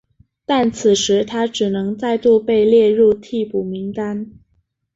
[0.47, 4.31] 但此时他只能再度被列入替补名单。